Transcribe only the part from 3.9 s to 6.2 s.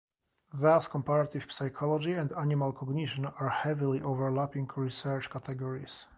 overlapping research categories.